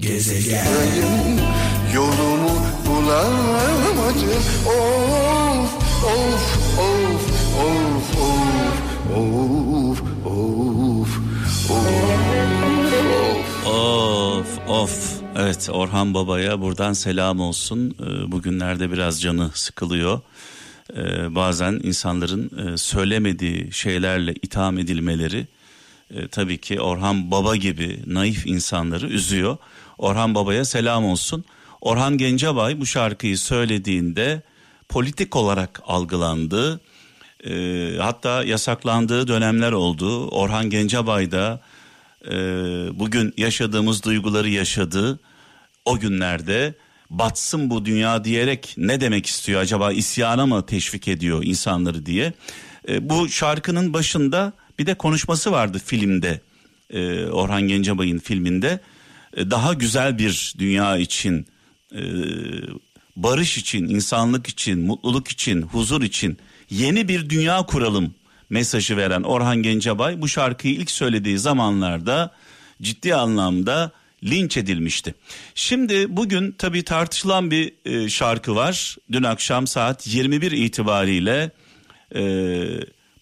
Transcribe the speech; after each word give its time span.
Gezegen 0.00 1.40
Yolumu 1.94 2.50
bulamadım 2.86 3.98
Of 4.66 5.74
of 6.04 6.58
of 6.78 7.22
of 7.60 8.18
of 9.16 9.16
of 9.16 10.00
of 10.70 12.00
Of 13.66 14.68
of 14.68 15.22
evet 15.36 15.68
Orhan 15.72 16.14
Baba'ya 16.14 16.60
buradan 16.60 16.92
selam 16.92 17.40
olsun. 17.40 17.94
Ee, 18.00 18.32
Bugünlerde 18.32 18.92
biraz 18.92 19.22
canı 19.22 19.50
sıkılıyor. 19.54 20.20
Ee, 20.96 21.34
Bazen 21.34 21.80
insanların 21.82 22.72
e, 22.72 22.76
söylemediği 22.76 23.72
şeylerle 23.72 24.34
itham 24.42 24.78
edilmeleri 24.78 25.46
e, 26.14 26.28
tabii 26.28 26.58
ki 26.58 26.80
Orhan 26.80 27.30
Baba 27.30 27.56
gibi 27.56 27.98
naif 28.06 28.46
insanları 28.46 29.06
üzüyor. 29.06 29.56
Orhan 30.00 30.34
Baba'ya 30.34 30.64
selam 30.64 31.04
olsun. 31.04 31.44
Orhan 31.80 32.18
Gencebay 32.18 32.80
bu 32.80 32.86
şarkıyı 32.86 33.38
söylediğinde 33.38 34.42
politik 34.88 35.36
olarak 35.36 35.80
algılandı. 35.86 36.80
E, 37.44 37.52
hatta 37.98 38.44
yasaklandığı 38.44 39.28
dönemler 39.28 39.72
oldu. 39.72 40.28
Orhan 40.28 40.70
Gencebay 40.70 41.30
da 41.30 41.60
e, 42.26 42.32
bugün 42.98 43.34
yaşadığımız 43.36 44.02
duyguları 44.02 44.48
yaşadı. 44.48 45.20
O 45.84 45.98
günlerde 45.98 46.74
batsın 47.10 47.70
bu 47.70 47.84
dünya 47.84 48.24
diyerek 48.24 48.74
ne 48.76 49.00
demek 49.00 49.26
istiyor 49.26 49.60
acaba 49.60 49.92
isyana 49.92 50.46
mı 50.46 50.66
teşvik 50.66 51.08
ediyor 51.08 51.42
insanları 51.44 52.06
diye. 52.06 52.32
E, 52.88 53.10
bu 53.10 53.28
şarkının 53.28 53.92
başında 53.92 54.52
bir 54.78 54.86
de 54.86 54.94
konuşması 54.94 55.52
vardı 55.52 55.80
filmde 55.84 56.40
e, 56.90 57.24
Orhan 57.24 57.62
Gencebay'ın 57.62 58.18
filminde 58.18 58.80
daha 59.36 59.74
güzel 59.74 60.18
bir 60.18 60.54
dünya 60.58 60.98
için 60.98 61.46
e, 61.94 62.02
barış 63.16 63.58
için 63.58 63.88
insanlık 63.88 64.46
için 64.46 64.80
mutluluk 64.80 65.28
için 65.28 65.62
huzur 65.62 66.02
için 66.02 66.38
yeni 66.70 67.08
bir 67.08 67.30
dünya 67.30 67.62
kuralım 67.62 68.14
mesajı 68.50 68.96
veren 68.96 69.22
Orhan 69.22 69.62
Gencebay 69.62 70.22
bu 70.22 70.28
şarkıyı 70.28 70.74
ilk 70.74 70.90
söylediği 70.90 71.38
zamanlarda 71.38 72.34
ciddi 72.82 73.14
anlamda 73.14 73.92
linç 74.24 74.56
edilmişti. 74.56 75.14
Şimdi 75.54 76.16
bugün 76.16 76.52
tabii 76.58 76.82
tartışılan 76.82 77.50
bir 77.50 77.72
e, 77.84 78.08
şarkı 78.08 78.56
var. 78.56 78.96
Dün 79.12 79.22
akşam 79.22 79.66
saat 79.66 80.06
21 80.06 80.52
itibariyle 80.52 81.50
e, 82.14 82.22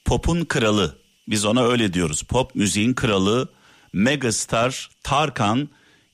pop'un 0.05 0.45
kralı 0.45 0.99
biz 1.29 1.45
ona 1.45 1.65
öyle 1.67 1.93
diyoruz. 1.93 2.23
Pop 2.23 2.55
müziğin 2.55 2.95
kralı 2.95 3.49
megastar 3.93 4.91
Tarkan 5.03 5.69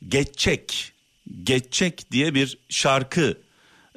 Geçecek 0.08 0.92
Geçecek 1.42 2.10
diye 2.12 2.34
bir 2.34 2.58
şarkı 2.68 3.38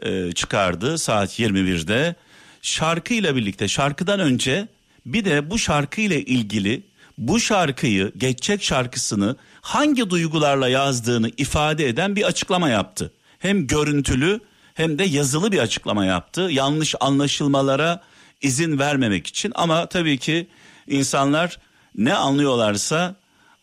e, 0.02 0.32
çıkardı 0.32 0.98
saat 0.98 1.40
21'de. 1.40 2.16
Şarkıyla 2.62 3.36
birlikte 3.36 3.68
şarkıdan 3.68 4.20
önce 4.20 4.68
bir 5.06 5.26
de 5.26 5.50
bu 5.50 5.60
şarkıyla 5.60 6.16
ilgili 6.16 6.84
bu 7.18 7.40
şarkıyı 7.40 8.12
Geçecek 8.18 8.64
şarkısını 8.64 9.36
hangi 9.62 10.10
duygularla 10.10 10.68
yazdığını 10.70 11.32
ifade 11.38 11.88
eden 11.88 12.16
bir 12.16 12.24
açıklama 12.24 12.70
yaptı. 12.70 13.14
Hem 13.40 13.68
görüntülü 13.68 14.40
hem 14.74 15.00
de 15.00 15.04
yazılı 15.04 15.52
bir 15.52 15.60
açıklama 15.60 16.06
yaptı. 16.06 16.42
Yanlış 16.42 16.96
anlaşılmalara 17.00 18.02
izin 18.42 18.80
vermemek 18.80 19.28
için 19.28 19.52
ama 19.56 19.86
tabii 19.86 20.18
ki 20.18 20.48
insanlar 20.88 21.60
ne 21.96 22.14
anlıyorlarsa 22.14 23.16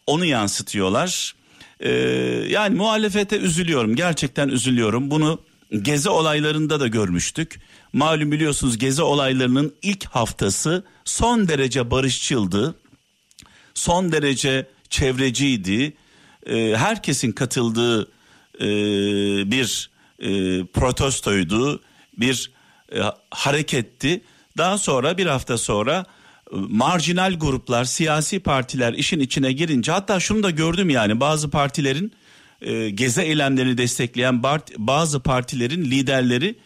onu 0.07 0.25
yansıtıyorlar. 0.25 1.35
Ee, 1.81 1.91
yani 2.49 2.77
muhalefete 2.77 3.39
üzülüyorum 3.39 3.97
gerçekten 3.97 4.49
üzülüyorum 4.49 5.11
bunu 5.11 5.41
gezi 5.83 6.09
olaylarında 6.09 6.81
da 6.81 6.87
görmüştük. 6.87 7.61
Malum 7.93 8.33
biliyorsunuz 8.33 8.79
gezi 8.79 9.03
olaylarının 9.03 9.75
ilk 9.83 10.05
haftası 10.05 10.85
son 11.05 11.49
derece 11.49 11.91
barışçıldı. 11.91 12.75
Son 13.75 14.13
derece 14.13 14.67
çevreciydi. 14.91 15.93
Ee, 16.47 16.75
herkesin 16.77 17.33
katıldığı 17.33 18.03
e, 18.61 18.67
bir 19.51 19.91
e, 20.19 20.29
protestoydu, 20.67 21.81
bir 22.19 22.53
e, 22.93 23.01
hareketti. 23.31 24.21
Daha 24.57 24.79
sonra 24.79 25.19
bir 25.19 25.27
hafta 25.27 25.59
sonra 25.59 26.07
marjinal 26.55 27.35
gruplar, 27.35 27.85
siyasi 27.85 28.41
partiler 28.41 28.93
işin 28.93 29.21
içine 29.21 29.53
girince 29.53 29.93
hatta 29.93 30.21
şunu 30.21 30.43
da 30.43 30.51
gördüm 30.51 30.91
yani 30.91 31.21
bazı 31.21 31.51
partilerin 31.51 32.13
e, 32.61 32.91
gezi 32.91 33.21
eylemlerini 33.21 33.79
destekleyen 33.79 34.43
bazı 34.79 35.21
partilerin 35.21 35.85
liderleri 35.85 36.57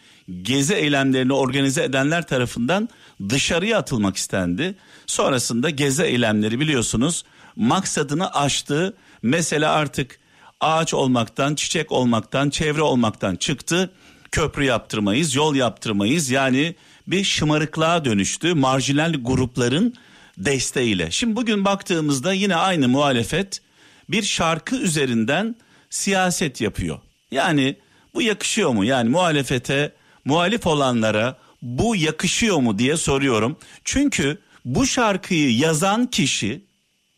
gezi 0.41 0.73
eylemlerini 0.73 1.33
organize 1.33 1.83
edenler 1.83 2.27
tarafından 2.27 2.89
dışarıya 3.29 3.77
atılmak 3.77 4.17
istendi. 4.17 4.75
Sonrasında 5.07 5.69
gezi 5.69 6.03
eylemleri 6.03 6.59
biliyorsunuz 6.59 7.23
maksadını 7.55 8.33
aştı. 8.33 8.97
Mesela 9.21 9.73
artık 9.73 10.19
ağaç 10.59 10.93
olmaktan, 10.93 11.55
çiçek 11.55 11.91
olmaktan, 11.91 12.49
çevre 12.49 12.81
olmaktan 12.81 13.35
çıktı. 13.35 13.91
Köprü 14.31 14.65
yaptırmayız, 14.65 15.35
yol 15.35 15.55
yaptırmayız. 15.55 16.29
Yani 16.29 16.75
bir 17.09 17.23
şımarıklığa 17.23 18.05
dönüştü 18.05 18.53
marjinal 18.53 19.13
grupların 19.21 19.93
desteğiyle. 20.37 21.11
Şimdi 21.11 21.35
bugün 21.35 21.65
baktığımızda 21.65 22.33
yine 22.33 22.55
aynı 22.55 22.87
muhalefet 22.87 23.61
bir 24.09 24.23
şarkı 24.23 24.75
üzerinden 24.75 25.55
siyaset 25.89 26.61
yapıyor. 26.61 26.99
Yani 27.31 27.75
bu 28.13 28.21
yakışıyor 28.21 28.69
mu? 28.69 28.85
Yani 28.85 29.09
muhalefete, 29.09 29.93
muhalif 30.25 30.67
olanlara 30.67 31.37
bu 31.61 31.95
yakışıyor 31.95 32.57
mu 32.57 32.79
diye 32.79 32.97
soruyorum. 32.97 33.57
Çünkü 33.83 34.37
bu 34.65 34.85
şarkıyı 34.85 35.57
yazan 35.57 36.05
kişi, 36.05 36.61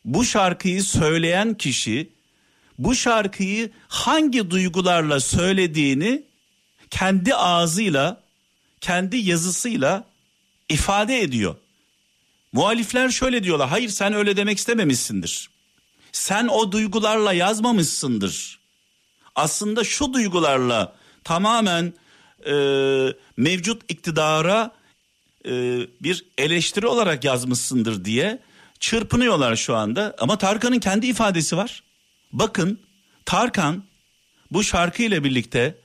bu 0.06 0.26
şarkıyı 0.26 0.84
söyleyen 0.84 1.54
kişi 1.54 2.10
bu 2.84 2.96
şarkıyı 2.96 3.72
hangi 3.88 4.50
duygularla 4.52 5.20
söylediğini 5.20 6.24
kendi 6.90 7.36
ağzıyla, 7.36 8.21
kendi 8.82 9.18
yazısıyla 9.18 10.04
ifade 10.70 11.20
ediyor. 11.22 11.56
Muhalifler 12.54 13.10
şöyle 13.10 13.44
diyorlar. 13.44 13.70
Hayır 13.70 13.90
sen 13.90 14.14
öyle 14.14 14.38
demek 14.38 14.58
istememişsindir. 14.58 15.50
Sen 16.12 16.48
o 16.48 16.72
duygularla 16.72 17.34
yazmamışsındır. 17.34 18.60
Aslında 19.36 19.84
şu 19.84 20.14
duygularla 20.14 20.96
tamamen 21.24 21.94
e, 22.46 22.54
mevcut 23.38 23.82
iktidara 23.92 24.72
e, 25.46 25.52
bir 26.02 26.26
eleştiri 26.38 26.88
olarak 26.88 27.24
yazmışsındır 27.24 28.06
diye 28.06 28.40
çırpınıyorlar 28.80 29.56
şu 29.56 29.76
anda. 29.76 30.16
Ama 30.20 30.38
Tarkan'ın 30.38 30.80
kendi 30.80 31.08
ifadesi 31.08 31.58
var. 31.58 31.84
Bakın 32.34 32.80
Tarkan 33.26 33.84
bu 34.52 34.64
şarkı 34.64 35.04
ile 35.04 35.24
birlikte 35.24 35.76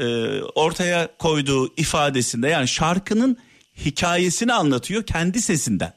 e, 0.00 0.40
ortaya 0.42 1.08
koyduğu 1.18 1.74
ifadesinde 1.76 2.48
yani 2.48 2.68
şarkının 2.68 3.36
hikayesini 3.84 4.52
anlatıyor 4.52 5.02
kendi 5.02 5.42
sesinden. 5.42 5.92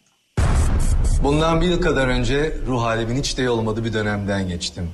Bundan 1.23 1.61
bir 1.61 1.67
yıl 1.67 1.81
kadar 1.81 2.07
önce 2.07 2.57
ruh 2.67 2.81
halimin 2.81 3.19
hiç 3.19 3.37
de 3.37 3.49
olmadığı 3.49 3.85
bir 3.85 3.93
dönemden 3.93 4.47
geçtim. 4.47 4.89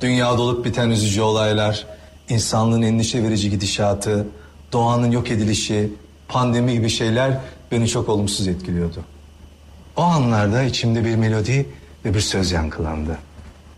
Dünya 0.00 0.38
dolup 0.38 0.64
biten 0.64 0.90
üzücü 0.90 1.20
olaylar, 1.20 1.86
insanlığın 2.28 2.82
endişe 2.82 3.22
verici 3.22 3.50
gidişatı, 3.50 4.26
doğanın 4.72 5.10
yok 5.10 5.30
edilişi, 5.30 5.92
pandemi 6.28 6.72
gibi 6.72 6.90
şeyler 6.90 7.40
beni 7.72 7.88
çok 7.88 8.08
olumsuz 8.08 8.48
etkiliyordu. 8.48 9.04
O 9.96 10.02
anlarda 10.02 10.62
içimde 10.62 11.04
bir 11.04 11.16
melodi 11.16 11.66
ve 12.04 12.14
bir 12.14 12.20
söz 12.20 12.52
yankılandı. 12.52 13.18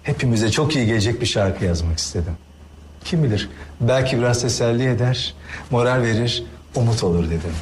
Hepimize 0.02 0.50
çok 0.50 0.76
iyi 0.76 0.86
gelecek 0.86 1.20
bir 1.20 1.26
şarkı 1.26 1.64
yazmak 1.64 1.98
istedim. 1.98 2.36
Kim 3.04 3.24
bilir 3.24 3.48
belki 3.80 4.18
biraz 4.18 4.42
teselli 4.42 4.88
eder, 4.88 5.34
moral 5.70 6.02
verir, 6.02 6.42
umut 6.74 7.04
olur 7.04 7.26
dedim. 7.26 7.54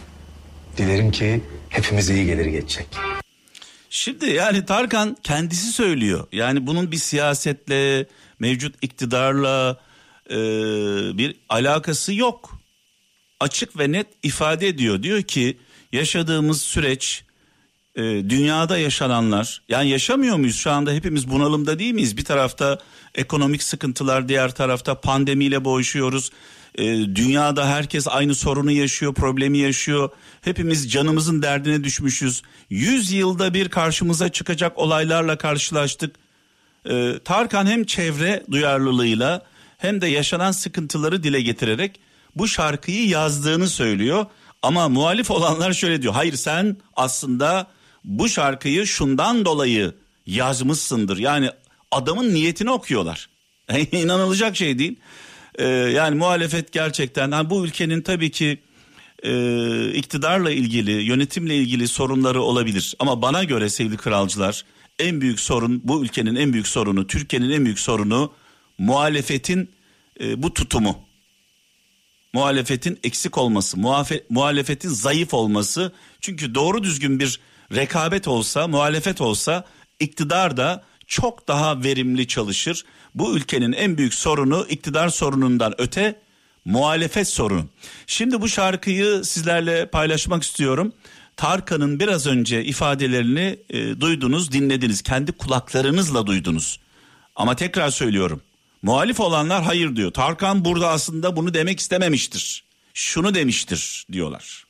Dilerim 0.77 1.11
ki 1.11 1.41
hepimize 1.69 2.15
iyi 2.15 2.27
gelir 2.27 2.47
geçecek. 2.47 2.87
Şimdi 3.91 4.31
yani 4.31 4.67
Tarkan 4.67 5.17
kendisi 5.23 5.73
söylüyor. 5.73 6.27
Yani 6.33 6.67
bunun 6.67 6.93
bir 6.93 6.97
siyasetle, 6.97 8.07
mevcut 8.39 8.75
iktidarla 8.83 9.77
e, 10.31 10.37
bir 11.19 11.37
alakası 11.49 12.15
yok. 12.15 12.59
Açık 13.41 13.79
ve 13.79 13.93
net 13.93 14.07
ifade 14.23 14.69
ediyor. 14.69 15.03
Diyor 15.03 15.23
ki 15.23 15.59
yaşadığımız 15.93 16.61
süreç 16.61 17.25
e, 17.99 18.03
dünyada 18.31 18.79
yaşananlar 18.79 19.63
yani 19.69 19.89
yaşamıyor 19.89 20.37
muyuz 20.37 20.57
şu 20.57 20.71
anda 20.71 20.93
hepimiz 20.93 21.31
bunalımda 21.31 21.79
değil 21.79 21.95
miyiz? 21.95 22.17
Bir 22.17 22.25
tarafta 22.25 22.79
ekonomik 23.15 23.63
sıkıntılar 23.63 24.29
diğer 24.29 24.55
tarafta 24.55 25.01
pandemiyle 25.01 25.65
boğuşuyoruz. 25.65 26.31
E, 26.75 26.85
dünyada 27.15 27.69
herkes 27.69 28.09
aynı 28.09 28.35
sorunu 28.35 28.71
yaşıyor 28.71 29.15
problemi 29.15 29.59
yaşıyor. 29.59 30.11
Hepimiz 30.41 30.93
canımızın 30.93 31.43
derdine 31.43 31.85
düşmüşüz. 31.85 32.43
Yüz 32.71 33.13
yılda 33.13 33.55
bir 33.55 33.69
karşımıza 33.69 34.29
çıkacak 34.29 34.79
olaylarla 34.79 35.39
karşılaştık. 35.39 36.17
E, 36.91 37.15
Tarkan 37.25 37.67
hem 37.67 37.85
çevre 37.85 38.45
duyarlılığıyla 38.51 39.43
hem 39.79 40.01
de 40.01 40.07
yaşanan 40.07 40.53
sıkıntıları 40.53 41.23
dile 41.23 41.41
getirerek 41.41 42.01
bu 42.37 42.49
şarkıyı 42.49 43.09
yazdığını 43.09 43.69
söylüyor. 43.69 44.27
Ama 44.63 44.89
muhalif 44.89 45.31
olanlar 45.31 45.73
şöyle 45.73 46.03
diyor. 46.03 46.15
Hayır 46.15 46.35
sen 46.35 46.77
aslında 46.97 47.67
bu 48.09 48.29
şarkıyı 48.29 48.87
şundan 48.87 49.45
dolayı 49.45 49.95
yazmışsındır. 50.27 51.19
Yani 51.19 51.51
adamın 51.91 52.35
niyetini 52.35 52.71
okuyorlar. 52.71 53.29
İnanılacak 53.93 54.57
şey 54.57 54.79
değil. 54.79 54.97
Ee, 55.59 55.65
yani 55.69 56.17
muhalefet 56.17 56.73
gerçekten 56.73 57.31
yani 57.31 57.51
bu 57.51 57.67
ülkenin 57.67 58.03
tabii 58.03 58.31
ki 58.31 58.59
e, 59.23 59.93
iktidarla 59.93 60.51
ilgili, 60.51 60.93
yönetimle 60.93 61.57
ilgili 61.57 61.89
sorunları 61.89 62.43
olabilir. 62.43 62.95
Ama 62.99 63.23
bana 63.23 63.45
göre 63.45 63.71
sevgili 63.71 63.97
kralcılar 63.97 64.65
en 64.99 65.21
büyük 65.21 65.41
sorun 65.41 65.81
bu 65.85 66.05
ülkenin 66.05 66.35
en 66.35 66.53
büyük 66.53 66.67
sorunu, 66.67 67.07
Türkiye'nin 67.07 67.51
en 67.51 67.65
büyük 67.65 67.79
sorunu 67.79 68.33
muhalefetin 68.79 69.71
e, 70.21 70.43
bu 70.43 70.55
tutumu. 70.55 70.99
Muhalefetin 72.33 72.99
eksik 73.05 73.39
olması, 73.39 73.79
muhalefetin 74.31 74.89
zayıf 74.89 75.35
olması. 75.35 75.93
Çünkü 76.21 76.55
doğru 76.55 76.83
düzgün 76.83 77.21
bir 77.21 77.41
rekabet 77.75 78.29
olsa, 78.29 78.69
muhalefet 78.69 79.21
olsa 79.21 79.65
iktidar 80.01 80.57
da 80.57 80.85
çok 81.07 81.49
daha 81.49 81.83
verimli 81.83 82.27
çalışır. 82.27 82.85
Bu 83.15 83.37
ülkenin 83.37 83.73
en 83.73 83.99
büyük 83.99 84.15
sorunu 84.15 84.67
iktidar 84.69 85.09
sorunundan 85.09 85.75
öte 85.79 86.21
muhalefet 86.65 87.29
sorunu. 87.29 87.67
Şimdi 88.07 88.41
bu 88.41 88.49
şarkıyı 88.49 89.25
sizlerle 89.25 89.87
paylaşmak 89.87 90.43
istiyorum. 90.43 90.93
Tarkan'ın 91.37 92.01
biraz 92.01 92.27
önce 92.27 92.65
ifadelerini 92.65 93.59
e, 93.71 94.01
duydunuz, 94.01 94.53
dinlediniz. 94.53 95.03
Kendi 95.03 95.33
kulaklarınızla 95.33 96.27
duydunuz. 96.27 96.81
Ama 97.37 97.57
tekrar 97.57 97.91
söylüyorum. 97.91 98.43
Muhalif 98.83 99.21
olanlar 99.21 99.63
hayır 99.63 99.97
diyor. 99.97 100.13
Tarkan 100.13 100.65
burada 100.65 100.89
aslında 100.89 101.37
bunu 101.37 101.55
demek 101.55 101.81
istememiştir. 101.81 102.65
Şunu 102.95 103.35
demiştir 103.35 104.07
diyorlar. 104.13 104.68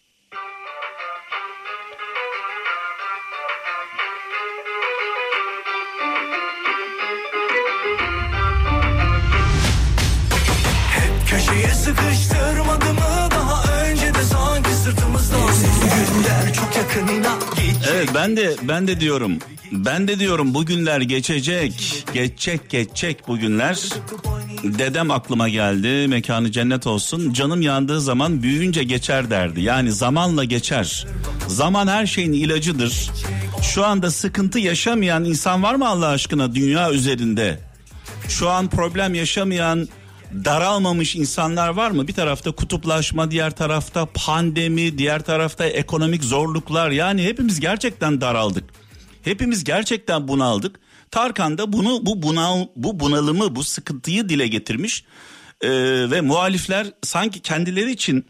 Evet 17.92 18.08
ben 18.14 18.36
de 18.36 18.56
ben 18.62 18.88
de 18.88 19.00
diyorum. 19.00 19.38
Ben 19.72 20.08
de 20.08 20.18
diyorum 20.18 20.54
bugünler 20.54 21.00
geçecek. 21.00 22.04
Geçecek 22.14 22.70
geçecek 22.70 23.28
bugünler. 23.28 23.88
Dedem 24.62 25.10
aklıma 25.10 25.48
geldi. 25.48 26.08
Mekanı 26.08 26.52
cennet 26.52 26.86
olsun. 26.86 27.32
Canım 27.32 27.62
yandığı 27.62 28.00
zaman 28.00 28.42
büyüyünce 28.42 28.82
geçer 28.82 29.30
derdi. 29.30 29.60
Yani 29.60 29.92
zamanla 29.92 30.44
geçer. 30.44 31.06
Zaman 31.48 31.86
her 31.86 32.06
şeyin 32.06 32.32
ilacıdır. 32.32 33.10
Şu 33.62 33.84
anda 33.84 34.10
sıkıntı 34.10 34.58
yaşamayan 34.58 35.24
insan 35.24 35.62
var 35.62 35.74
mı 35.74 35.88
Allah 35.88 36.08
aşkına 36.08 36.54
dünya 36.54 36.92
üzerinde? 36.92 37.60
Şu 38.28 38.48
an 38.48 38.68
problem 38.68 39.14
yaşamayan 39.14 39.88
daralmamış 40.44 41.16
insanlar 41.16 41.68
var 41.68 41.90
mı? 41.90 42.08
Bir 42.08 42.12
tarafta 42.12 42.52
kutuplaşma, 42.52 43.30
diğer 43.30 43.56
tarafta 43.56 44.06
pandemi, 44.14 44.98
diğer 44.98 45.22
tarafta 45.22 45.66
ekonomik 45.66 46.24
zorluklar. 46.24 46.90
Yani 46.90 47.24
hepimiz 47.24 47.60
gerçekten 47.60 48.20
daraldık. 48.20 48.64
Hepimiz 49.22 49.64
gerçekten 49.64 50.28
bunaldık. 50.28 50.80
Tarkan 51.10 51.58
da 51.58 51.72
bunu 51.72 52.06
bu 52.06 52.22
bunal 52.22 52.66
bu 52.76 53.00
bunalımı, 53.00 53.56
bu 53.56 53.64
sıkıntıyı 53.64 54.28
dile 54.28 54.46
getirmiş. 54.48 55.04
Ee, 55.60 55.70
ve 56.10 56.20
muhalifler 56.20 56.86
sanki 57.02 57.40
kendileri 57.40 57.90
için 57.90 58.26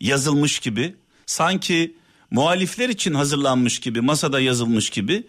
yazılmış 0.00 0.58
gibi, 0.58 0.96
sanki 1.26 1.96
muhalifler 2.30 2.88
için 2.88 3.14
hazırlanmış 3.14 3.80
gibi, 3.80 4.00
masada 4.00 4.40
yazılmış 4.40 4.90
gibi 4.90 5.26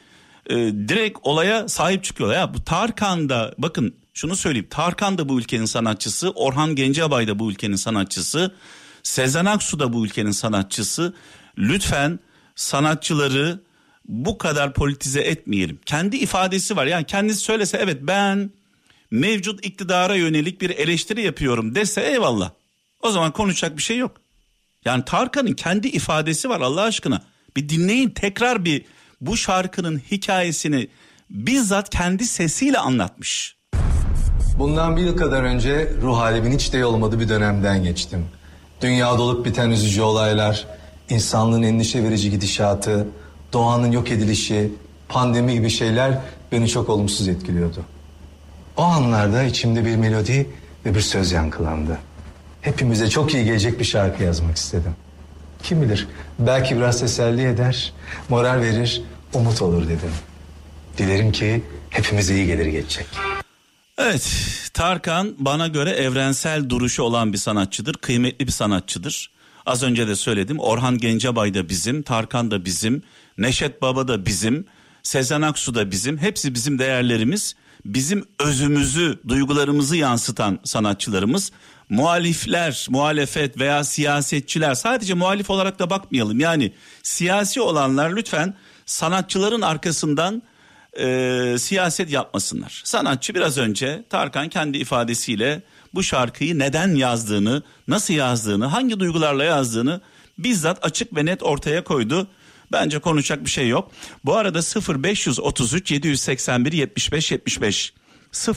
e, 0.50 0.56
direkt 0.88 1.20
olaya 1.22 1.68
sahip 1.68 2.04
çıkıyorlar. 2.04 2.38
Ya 2.38 2.54
bu 2.54 2.64
Tarkan 2.64 3.30
da 3.30 3.56
bakın 3.58 3.96
şunu 4.20 4.36
söyleyeyim. 4.36 4.68
Tarkan 4.70 5.18
da 5.18 5.30
bu 5.30 5.40
ülkenin 5.40 5.66
sanatçısı, 5.66 6.30
Orhan 6.30 6.76
Gencebay 6.76 7.28
da 7.28 7.40
bu 7.40 7.52
ülkenin 7.52 7.76
sanatçısı, 7.76 8.56
Sezen 9.04 9.46
Aksu 9.46 9.80
da 9.80 9.94
bu 9.94 10.06
ülkenin 10.06 10.32
sanatçısı. 10.32 11.14
Lütfen 11.58 12.20
sanatçıları 12.56 13.60
bu 14.06 14.38
kadar 14.38 14.74
politize 14.74 15.22
etmeyelim. 15.22 15.80
Kendi 15.86 16.18
ifadesi 16.18 16.76
var. 16.76 16.86
Yani 16.86 17.06
kendisi 17.06 17.40
söylese 17.40 17.78
evet 17.78 17.98
ben 18.02 18.52
mevcut 19.12 19.66
iktidara 19.66 20.16
yönelik 20.16 20.62
bir 20.62 20.70
eleştiri 20.70 21.22
yapıyorum 21.22 21.76
dese 21.76 22.02
eyvallah. 22.02 22.52
O 23.02 23.12
zaman 23.12 23.32
konuşacak 23.32 23.78
bir 23.78 23.84
şey 23.84 23.98
yok. 23.98 24.22
Yani 24.86 25.06
Tarkan'ın 25.06 25.54
kendi 25.54 25.88
ifadesi 25.88 26.50
var 26.50 26.62
Allah 26.62 26.82
aşkına. 26.82 27.22
Bir 27.56 27.70
dinleyin 27.70 28.10
tekrar 28.10 28.66
bir 28.66 28.86
bu 29.22 29.38
şarkının 29.38 30.02
hikayesini 30.12 30.88
bizzat 31.30 31.90
kendi 31.90 32.26
sesiyle 32.26 32.78
anlatmış. 32.78 33.59
Bundan 34.60 34.98
bir 34.98 35.02
yıl 35.02 35.18
kadar 35.18 35.44
önce 35.44 35.94
ruh 36.02 36.18
halimin 36.18 36.52
hiç 36.52 36.74
de 36.74 36.86
olmadığı 36.86 37.20
bir 37.20 37.30
dönemden 37.30 37.84
geçtim. 37.84 38.26
Dünya 38.82 39.18
dolup 39.18 39.46
biten 39.46 39.70
üzücü 39.70 40.02
olaylar, 40.02 40.68
insanlığın 41.10 41.64
endişe 41.64 42.04
verici 42.04 42.32
gidişatı, 42.32 43.08
doğanın 43.54 43.92
yok 43.92 44.12
edilişi, 44.12 44.72
pandemi 45.10 45.54
gibi 45.54 45.70
şeyler 45.70 46.18
beni 46.52 46.70
çok 46.70 46.90
olumsuz 46.90 47.28
etkiliyordu. 47.28 47.86
O 48.78 48.82
anlarda 48.82 49.44
içimde 49.44 49.86
bir 49.86 49.96
melodi 49.96 50.50
ve 50.86 50.96
bir 50.96 51.02
söz 51.02 51.32
yankılandı. 51.32 51.98
Hepimize 52.62 53.10
çok 53.10 53.34
iyi 53.34 53.46
gelecek 53.46 53.80
bir 53.80 53.86
şarkı 53.86 54.24
yazmak 54.24 54.58
istedim. 54.58 54.96
Kim 55.64 55.82
bilir 55.82 56.08
belki 56.40 56.76
biraz 56.76 57.00
teselli 57.00 57.48
eder, 57.48 57.94
moral 58.30 58.62
verir, 58.62 59.04
umut 59.34 59.62
olur 59.62 59.84
dedim. 59.84 60.12
Dilerim 60.98 61.32
ki 61.32 61.64
hepimize 61.90 62.36
iyi 62.36 62.46
gelir 62.46 62.66
gelecek. 62.66 63.06
Evet 64.02 64.32
Tarkan 64.74 65.36
bana 65.40 65.68
göre 65.68 65.90
evrensel 65.90 66.70
duruşu 66.70 67.04
olan 67.04 67.34
bir 67.34 67.38
sanatçıdır. 67.38 67.94
Kıymetli 67.94 68.48
bir 68.48 68.52
sanatçıdır. 68.52 69.32
Az 69.66 69.84
önce 69.84 70.08
de 70.08 70.16
söyledim 70.16 70.60
Orhan 70.60 70.98
Gencebay 70.98 71.54
da 71.54 71.70
bizim, 71.70 72.02
Tarkan 72.02 72.52
da 72.52 72.66
bizim, 72.66 73.04
Neşet 73.38 73.82
Baba 73.82 74.08
da 74.08 74.26
bizim, 74.26 74.66
Sezen 75.04 75.42
Aksu 75.42 75.76
da 75.76 75.92
bizim. 75.92 76.18
Hepsi 76.18 76.56
bizim 76.56 76.80
değerlerimiz. 76.80 77.56
Bizim 77.86 78.26
özümüzü, 78.40 79.20
duygularımızı 79.28 79.98
yansıtan 79.98 80.60
sanatçılarımız. 80.64 81.52
Muhalifler, 81.90 82.88
muhalefet 82.90 83.60
veya 83.60 83.84
siyasetçiler 83.84 84.76
sadece 84.76 85.14
muhalif 85.14 85.50
olarak 85.50 85.80
da 85.80 85.90
bakmayalım. 85.90 86.40
Yani 86.40 86.74
siyasi 87.04 87.62
olanlar 87.62 88.16
lütfen 88.16 88.54
sanatçıların 88.86 89.62
arkasından 89.62 90.44
e, 91.00 91.56
siyaset 91.60 92.12
yapmasınlar. 92.12 92.82
Sanatçı 92.86 93.36
biraz 93.36 93.58
önce 93.58 94.04
Tarkan 94.10 94.50
kendi 94.50 94.78
ifadesiyle 94.78 95.62
bu 95.94 96.04
şarkıyı 96.04 96.60
neden 96.60 96.96
yazdığını, 96.96 97.64
nasıl 97.88 98.14
yazdığını, 98.14 98.66
hangi 98.66 99.00
duygularla 99.00 99.44
yazdığını 99.44 100.02
bizzat 100.38 100.86
açık 100.86 101.16
ve 101.16 101.26
net 101.26 101.44
ortaya 101.44 101.84
koydu. 101.84 102.28
Bence 102.72 103.00
konuşacak 103.00 103.46
bir 103.46 103.50
şey 103.50 103.68
yok. 103.68 103.92
Bu 104.26 104.36
arada 104.36 104.60
0533 104.60 105.92
781 105.92 106.72
75 106.72 107.32
75 107.32 107.94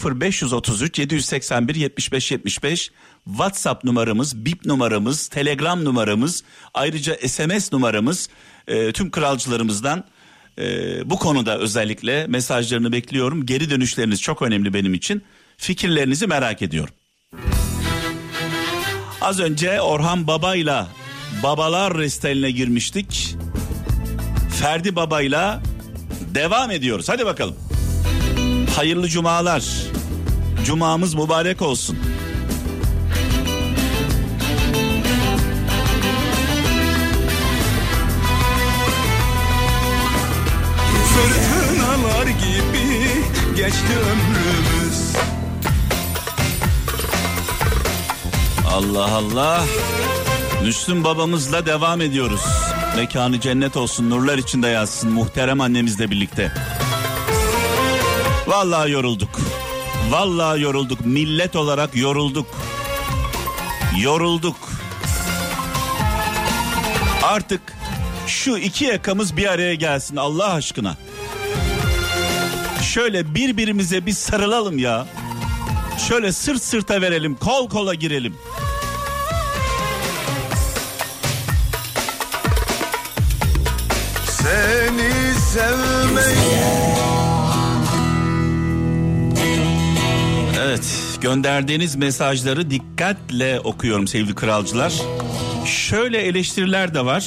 0533 0.04 0.98
781 0.98 1.74
75 1.74 2.32
75 2.32 2.90
WhatsApp 3.24 3.84
numaramız, 3.84 4.44
bip 4.44 4.64
numaramız, 4.64 5.28
Telegram 5.28 5.84
numaramız, 5.84 6.44
ayrıca 6.74 7.28
SMS 7.28 7.72
numaramız 7.72 8.28
e, 8.68 8.92
tüm 8.92 9.10
kralcılarımızdan 9.10 10.04
e, 10.58 11.10
bu 11.10 11.18
konuda 11.18 11.58
özellikle 11.58 12.26
mesajlarını 12.26 12.92
bekliyorum. 12.92 13.46
Geri 13.46 13.70
dönüşleriniz 13.70 14.20
çok 14.20 14.42
önemli 14.42 14.74
benim 14.74 14.94
için. 14.94 15.22
Fikirlerinizi 15.56 16.26
merak 16.26 16.62
ediyorum. 16.62 16.94
Az 19.20 19.40
önce 19.40 19.80
Orhan 19.80 20.26
Baba'yla 20.26 20.88
Babalar 21.42 21.98
Restaline 21.98 22.50
girmiştik. 22.50 23.36
Ferdi 24.60 24.96
Baba'yla 24.96 25.62
devam 26.34 26.70
ediyoruz. 26.70 27.08
Hadi 27.08 27.26
bakalım. 27.26 27.56
Hayırlı 28.76 29.08
cumalar. 29.08 29.64
Cumamız 30.66 31.14
mübarek 31.14 31.62
olsun. 31.62 31.98
Geçti 43.82 43.98
ömrümüz 43.98 45.16
Allah 48.68 49.14
Allah. 49.14 49.64
Müslüm 50.62 51.04
babamızla 51.04 51.66
devam 51.66 52.00
ediyoruz. 52.00 52.44
Mekanı 52.96 53.40
cennet 53.40 53.76
olsun, 53.76 54.10
nurlar 54.10 54.38
içinde 54.38 54.68
yazsın 54.68 55.12
muhterem 55.12 55.60
annemizle 55.60 56.10
birlikte. 56.10 56.52
Vallahi 58.46 58.90
yorulduk. 58.90 59.40
Vallahi 60.10 60.60
yorulduk. 60.60 61.06
Millet 61.06 61.56
olarak 61.56 61.96
yorulduk. 61.96 62.46
Yorulduk. 64.00 64.56
Artık 67.22 67.60
şu 68.26 68.56
iki 68.56 68.84
yakamız 68.84 69.36
bir 69.36 69.46
araya 69.46 69.74
gelsin 69.74 70.16
Allah 70.16 70.52
aşkına. 70.52 70.96
Şöyle 72.92 73.34
birbirimize 73.34 74.06
bir 74.06 74.12
sarılalım 74.12 74.78
ya. 74.78 75.06
Şöyle 76.08 76.32
sırt 76.32 76.62
sırta 76.62 77.00
verelim, 77.00 77.34
kol 77.34 77.68
kola 77.68 77.94
girelim. 77.94 78.34
Seni 84.26 85.34
sevmeyi 85.34 86.62
Evet, 90.64 91.18
gönderdiğiniz 91.20 91.96
mesajları 91.96 92.70
dikkatle 92.70 93.60
okuyorum 93.60 94.06
sevgili 94.06 94.34
kralcılar. 94.34 94.92
Şöyle 95.66 96.18
eleştiriler 96.18 96.94
de 96.94 97.04
var. 97.04 97.24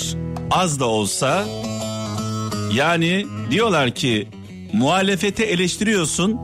Az 0.51 0.79
da 0.79 0.85
olsa. 0.85 1.45
Yani 2.73 3.25
diyorlar 3.51 3.95
ki 3.95 4.29
muhalefeti 4.75 5.43
eleştiriyorsun. 5.43 6.39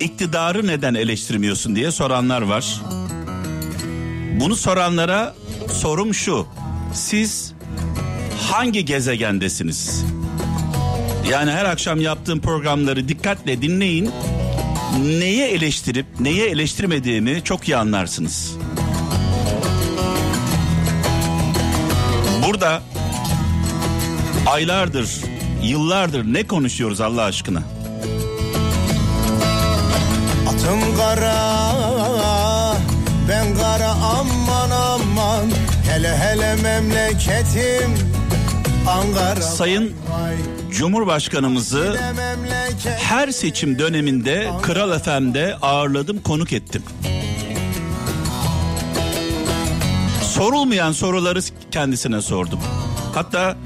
iktidarı 0.00 0.66
neden 0.66 0.94
eleştirmiyorsun 0.94 1.76
diye 1.76 1.90
soranlar 1.90 2.42
var. 2.42 2.80
Bunu 4.40 4.56
soranlara 4.56 5.34
sorum 5.72 6.14
şu. 6.14 6.46
Siz 6.94 7.52
hangi 8.50 8.84
gezegendesiniz? 8.84 10.04
Yani 11.30 11.50
her 11.50 11.64
akşam 11.64 12.00
yaptığım 12.00 12.40
programları 12.40 13.08
dikkatle 13.08 13.62
dinleyin. 13.62 14.10
Neye 15.02 15.48
eleştirip 15.48 16.06
neye 16.20 16.46
eleştirmediğimi 16.46 17.40
çok 17.44 17.68
iyi 17.68 17.76
anlarsınız. 17.76 18.56
Burada 22.46 22.82
aylardır, 24.46 25.29
yıllardır 25.62 26.24
ne 26.24 26.46
konuşuyoruz 26.46 27.00
Allah 27.00 27.22
aşkına? 27.22 27.62
Atım 30.48 30.96
kara 30.96 31.36
ben 33.28 33.54
kara 33.56 33.90
aman 33.90 34.70
aman 34.70 35.50
hele 35.90 36.16
hele 36.16 36.56
memleketim 36.62 37.94
Ankara 38.88 39.40
Sayın 39.42 39.92
Cumhurbaşkanımızı 40.70 41.98
her 42.98 43.28
seçim 43.28 43.78
döneminde 43.78 44.50
Kral 44.62 44.98
FM'de 44.98 45.56
ağırladım, 45.62 46.22
konuk 46.22 46.52
ettim. 46.52 46.82
Sorulmayan 50.22 50.92
soruları 50.92 51.40
kendisine 51.70 52.22
sordum. 52.22 52.60
Hatta 53.14 53.56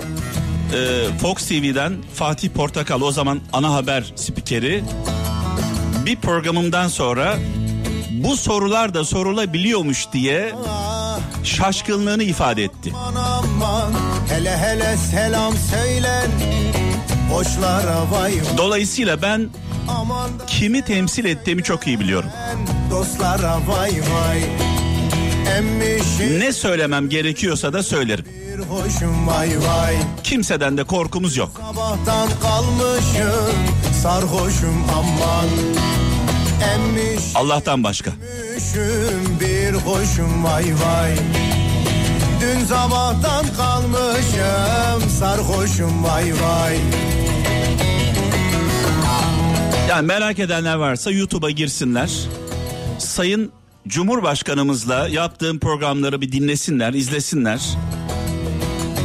e, 0.72 1.18
Fox 1.18 1.46
TV'den 1.48 1.92
Fatih 2.14 2.48
Portakal 2.50 3.00
o 3.00 3.12
zaman 3.12 3.40
ana 3.52 3.74
haber 3.74 4.12
spikeri 4.16 4.84
bir 6.06 6.16
programımdan 6.16 6.88
sonra 6.88 7.36
bu 8.10 8.36
sorular 8.36 8.94
da 8.94 9.04
sorulabiliyormuş 9.04 10.06
diye 10.12 10.52
şaşkınlığını 11.44 12.22
ifade 12.22 12.64
etti. 12.64 12.92
hele 14.28 14.56
hele 14.58 14.96
selam 14.96 15.54
söylen 15.56 16.30
Boşlara 17.32 18.10
vay 18.10 18.32
Dolayısıyla 18.58 19.22
ben 19.22 19.48
kimi 20.46 20.82
temsil 20.82 21.24
ettiğimi 21.24 21.62
çok 21.62 21.86
iyi 21.86 22.00
biliyorum. 22.00 22.30
dostlara 22.90 23.56
vay 23.68 23.90
vay 23.92 24.42
Ne 26.38 26.52
söylemem 26.52 27.08
gerekiyorsa 27.08 27.72
da 27.72 27.82
söylerim. 27.82 28.24
Kimseden 30.24 30.78
de 30.78 30.84
korkumuz 30.84 31.36
yok. 31.36 31.50
Sabahtan 31.60 32.28
kalmışım 32.42 33.56
sarhoşum 34.02 34.84
aman 34.92 35.48
Allah'tan 37.34 37.84
başka. 37.84 38.10
Bir 39.40 39.74
hoşum 39.74 40.44
vay 40.44 40.64
vay 40.64 41.12
Dün 42.40 42.64
sabahtan 42.66 43.44
kalmışım 43.56 45.10
sarhoşum 45.18 46.04
vay 46.04 46.24
vay 46.24 46.78
Yani 49.88 50.06
merak 50.06 50.38
edenler 50.38 50.74
varsa 50.74 51.10
YouTube'a 51.10 51.50
girsinler. 51.50 52.10
Sayın 52.98 53.52
Cumhurbaşkanımızla 53.88 55.08
yaptığım 55.08 55.58
programları 55.58 56.20
bir 56.20 56.32
dinlesinler, 56.32 56.94
izlesinler. 56.94 57.60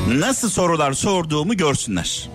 Nasıl 0.07 0.49
sorular 0.49 0.93
sorduğumu 0.93 1.57
görsünler. 1.57 2.29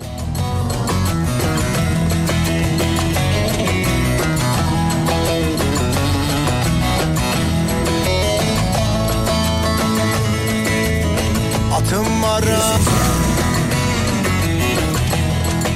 Atım 11.73 12.23
ara 12.23 12.59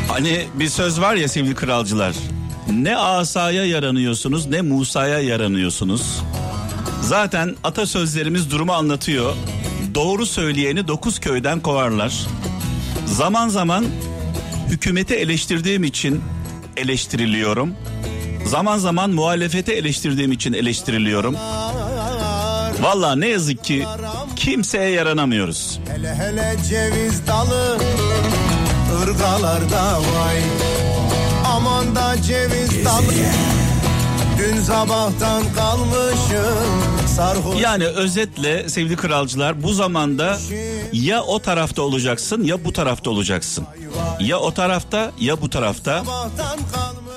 Hani 0.07 0.45
bir 0.53 0.69
söz 0.69 1.01
var 1.01 1.15
ya 1.15 1.27
sevgili 1.27 1.55
kralcılar. 1.55 2.15
Ne 2.73 2.97
asaya 2.97 3.65
yaranıyorsunuz 3.65 4.47
ne 4.47 4.61
Musa'ya 4.61 5.19
yaranıyorsunuz. 5.19 6.21
Zaten 7.09 7.55
atasözlerimiz 7.63 8.51
durumu 8.51 8.73
anlatıyor. 8.73 9.35
Doğru 9.95 10.25
söyleyeni 10.25 10.87
dokuz 10.87 11.19
köyden 11.19 11.59
kovarlar. 11.59 12.27
Zaman 13.05 13.49
zaman 13.49 13.85
hükümeti 14.67 15.15
eleştirdiğim 15.15 15.83
için 15.83 16.21
eleştiriliyorum. 16.77 17.75
Zaman 18.45 18.77
zaman 18.77 19.09
muhalefeti 19.09 19.71
eleştirdiğim 19.71 20.31
için 20.31 20.53
eleştiriliyorum. 20.53 21.35
Vallahi 22.81 23.19
ne 23.19 23.27
yazık 23.27 23.63
ki 23.63 23.85
kimseye 24.35 24.89
yaranamıyoruz. 24.89 25.79
Hele 25.95 26.15
hele 26.15 26.55
ceviz 26.69 27.27
dalı 27.27 27.77
ırgalarda 29.03 29.97
vay 29.97 30.41
Aman 31.45 31.95
da 31.95 32.21
ceviz 32.21 32.85
dalı 32.85 33.13
Dün 34.39 34.61
sabahtan 34.61 35.43
kalmışım 35.55 37.07
sarhoş 37.07 37.61
Yani 37.61 37.85
özetle 37.85 38.69
sevgili 38.69 38.95
kralcılar 38.95 39.63
bu 39.63 39.73
zamanda 39.73 40.37
ya 40.93 41.23
o 41.23 41.39
tarafta 41.39 41.81
olacaksın 41.81 42.43
ya 42.43 42.65
bu 42.65 42.73
tarafta 42.73 43.09
olacaksın. 43.09 43.65
Ya 44.19 44.39
o 44.39 44.53
tarafta 44.53 45.11
ya 45.19 45.41
bu 45.41 45.49
tarafta. 45.49 46.03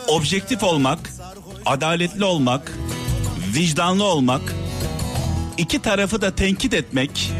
Objektif 0.08 0.62
olmak, 0.62 0.98
adaletli 1.66 2.24
olmak, 2.24 2.72
vicdanlı 3.54 4.04
olmak, 4.04 4.54
iki 5.58 5.82
tarafı 5.82 6.22
da 6.22 6.34
tenkit 6.34 6.74
etmek, 6.74 7.32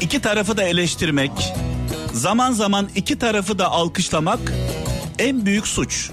iki 0.00 0.20
tarafı 0.20 0.56
da 0.56 0.62
eleştirmek, 0.62 1.32
zaman 2.12 2.52
zaman 2.52 2.88
iki 2.94 3.18
tarafı 3.18 3.58
da 3.58 3.70
alkışlamak 3.70 4.52
en 5.18 5.46
büyük 5.46 5.66
suç. 5.66 6.10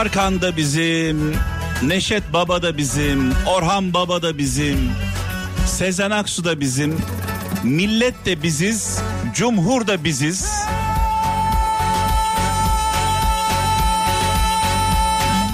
Tarkan 0.00 0.42
da 0.42 0.56
bizim, 0.56 1.36
Neşet 1.82 2.32
Baba 2.32 2.62
da 2.62 2.76
bizim, 2.76 3.32
Orhan 3.46 3.94
Baba 3.94 4.22
da 4.22 4.38
bizim, 4.38 4.90
Sezen 5.66 6.10
Aksu 6.10 6.44
da 6.44 6.60
bizim, 6.60 6.98
millet 7.64 8.26
de 8.26 8.42
biziz, 8.42 8.98
cumhur 9.34 9.86
da 9.86 10.04
biziz. 10.04 10.46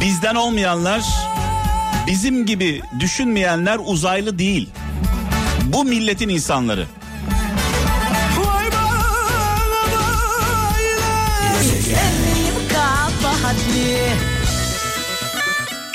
Bizden 0.01 0.35
olmayanlar, 0.35 1.03
bizim 2.07 2.47
gibi 2.47 2.83
düşünmeyenler 3.01 3.79
uzaylı 3.85 4.39
değil. 4.39 4.69
Bu 5.65 5.85
milletin 5.85 6.29
insanları. 6.29 6.87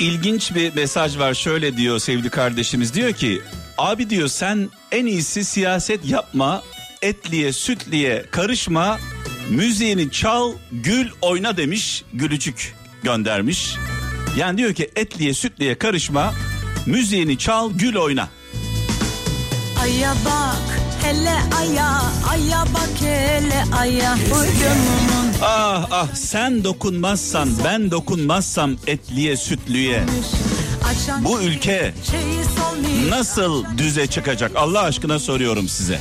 İlginç 0.02 0.54
bir 0.54 0.74
mesaj 0.74 1.18
var. 1.18 1.34
Şöyle 1.34 1.76
diyor 1.76 1.98
sevgili 1.98 2.30
kardeşimiz. 2.30 2.94
Diyor 2.94 3.12
ki 3.12 3.42
abi 3.78 4.10
diyor 4.10 4.28
sen 4.28 4.70
en 4.92 5.06
iyisi 5.06 5.44
siyaset 5.44 6.06
yapma 6.06 6.62
etliye 7.02 7.52
sütliye 7.52 8.26
karışma 8.30 8.98
müziğini 9.50 10.10
çal 10.10 10.52
gül 10.72 11.08
oyna 11.20 11.56
demiş. 11.56 12.04
Gülücük 12.12 12.74
göndermiş. 13.02 13.74
Yani 14.36 14.58
diyor 14.58 14.74
ki 14.74 14.90
etliye 14.96 15.34
sütliye 15.34 15.78
karışma 15.78 16.34
müziğini 16.86 17.38
çal 17.38 17.72
gül 17.72 17.96
oyna. 17.96 18.28
Aya 19.82 20.14
bak 20.24 20.80
hele 21.02 21.36
aya 21.58 22.02
aya 22.30 22.64
bak 22.74 22.90
hele 23.00 23.64
aya. 23.76 24.14
Uydumun 24.14 25.21
Ah 25.44 25.86
ah 25.90 26.14
sen 26.14 26.64
dokunmazsan 26.64 27.48
ben 27.64 27.90
dokunmazsam 27.90 28.76
etliye 28.86 29.36
sütlüye 29.36 30.04
bu 31.24 31.40
ülke 31.42 31.94
nasıl 33.08 33.64
düze 33.78 34.06
çıkacak 34.06 34.52
Allah 34.56 34.80
aşkına 34.82 35.18
soruyorum 35.18 35.68
size. 35.68 35.98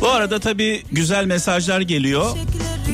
Bu 0.00 0.08
arada 0.08 0.38
tabii 0.38 0.82
güzel 0.92 1.24
mesajlar 1.26 1.80
geliyor. 1.80 2.36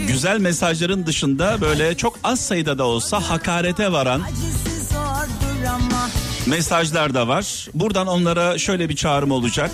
Güzel 0.06 0.38
mesajların 0.38 1.06
dışında 1.06 1.60
böyle 1.60 1.96
çok 1.96 2.18
az 2.24 2.40
sayıda 2.40 2.78
da 2.78 2.84
olsa 2.84 3.20
hakarete 3.20 3.92
varan 3.92 4.22
mesajlar 6.46 7.14
da 7.14 7.28
var. 7.28 7.68
Buradan 7.74 8.06
onlara 8.06 8.58
şöyle 8.58 8.88
bir 8.88 8.96
çağrım 8.96 9.30
olacak. 9.30 9.70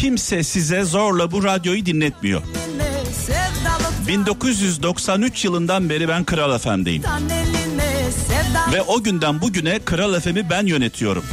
Kimse 0.00 0.42
size 0.42 0.84
zorla 0.84 1.30
bu 1.30 1.44
radyoyu 1.44 1.86
dinletmiyor. 1.86 2.42
sevdalık 3.12 4.08
1993 4.08 5.44
yılından 5.44 5.90
beri 5.90 6.08
ben 6.08 6.24
Kral 6.24 6.58
FM'deyim. 6.58 7.02
Ve 8.72 8.82
o 8.82 9.02
günden 9.02 9.40
bugüne 9.40 9.78
Kral 9.78 10.20
FM'i 10.20 10.50
ben 10.50 10.66
yönetiyorum. 10.66 11.24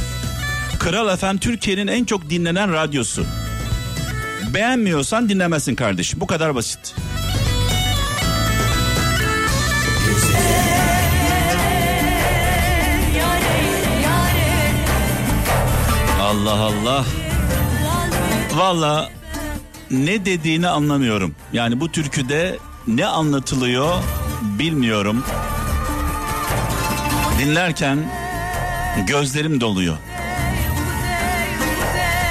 Kral 0.79 1.17
FM 1.17 1.37
Türkiye'nin 1.37 1.87
en 1.87 2.03
çok 2.05 2.29
dinlenen 2.29 2.73
radyosu. 2.73 3.25
Beğenmiyorsan 4.53 5.29
dinlemezsin 5.29 5.75
kardeşim. 5.75 6.19
Bu 6.21 6.27
kadar 6.27 6.55
basit. 6.55 6.95
Allah 16.21 16.51
Allah. 16.51 17.05
Valla 18.53 19.09
ne 19.91 20.25
dediğini 20.25 20.67
anlamıyorum. 20.67 21.35
Yani 21.53 21.79
bu 21.79 21.91
türküde 21.91 22.57
ne 22.87 23.05
anlatılıyor 23.05 24.03
bilmiyorum. 24.41 25.23
Dinlerken 27.39 28.11
gözlerim 29.07 29.61
doluyor. 29.61 29.97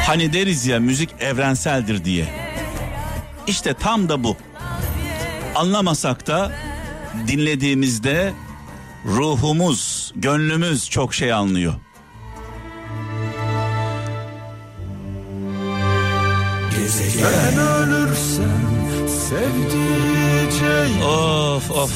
Hani 0.06 0.32
deriz 0.32 0.66
ya 0.66 0.80
müzik 0.80 1.10
evrenseldir 1.20 2.04
diye. 2.04 2.26
İşte 3.46 3.74
tam 3.74 4.08
da 4.08 4.24
bu. 4.24 4.36
Anlamasak 5.54 6.26
da 6.26 6.52
dinlediğimizde 7.26 8.32
ruhumuz, 9.06 10.12
gönlümüz 10.16 10.90
çok 10.90 11.14
şey 11.14 11.32
anlıyor. 11.32 11.74
Ben 17.22 17.58
ölürsem 17.58 19.08
sevdiceğim 19.08 21.02
Of 21.02 21.70
of. 21.70 21.92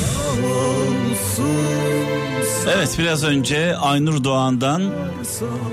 Evet 2.75 2.97
biraz 2.99 3.25
önce 3.25 3.76
Aynur 3.76 4.25
Doğan'dan 4.25 4.92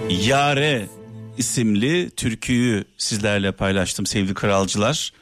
Yare 0.10 0.88
isimli 1.38 2.10
türküyü 2.10 2.84
sizlerle 2.98 3.52
paylaştım 3.52 4.06
sevgili 4.06 4.34
kralcılar. 4.34 5.14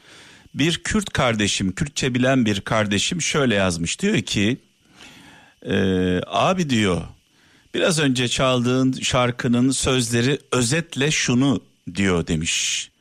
Bir 0.54 0.78
Kürt 0.78 1.10
kardeşim, 1.10 1.72
Kürtçe 1.72 2.14
bilen 2.14 2.46
bir 2.46 2.60
kardeşim 2.60 3.22
şöyle 3.22 3.54
yazmış. 3.54 4.00
Diyor 4.00 4.20
ki, 4.20 4.56
e, 5.66 5.74
abi 6.26 6.70
diyor, 6.70 7.02
biraz 7.74 7.98
önce 7.98 8.28
çaldığın 8.28 8.92
şarkının 8.92 9.70
sözleri 9.70 10.38
özetle 10.52 11.10
şunu 11.10 11.60
diyor 11.94 12.26
demiş. 12.26 12.91